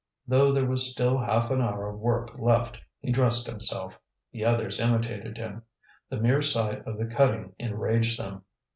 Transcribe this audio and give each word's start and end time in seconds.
Though 0.27 0.51
there 0.51 0.65
was 0.65 0.91
still 0.91 1.15
half 1.19 1.51
an 1.51 1.61
hour 1.61 1.87
of 1.87 1.99
work 1.99 2.31
left 2.39 2.79
he 3.01 3.11
dressed 3.11 3.45
himself. 3.45 3.99
The 4.31 4.43
others 4.43 4.79
imitated 4.79 5.37
him. 5.37 5.61
The 6.09 6.17
mere 6.17 6.41
sight 6.41 6.87
of 6.87 6.97
the 6.97 7.05
cutting 7.05 7.53
enraged 7.59 8.17
them. 8.19 8.43